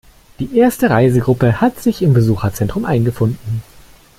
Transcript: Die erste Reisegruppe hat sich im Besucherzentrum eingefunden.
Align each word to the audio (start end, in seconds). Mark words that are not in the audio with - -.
Die 0.39 0.57
erste 0.57 0.89
Reisegruppe 0.89 1.61
hat 1.61 1.79
sich 1.79 2.01
im 2.01 2.11
Besucherzentrum 2.15 2.85
eingefunden. 2.85 3.61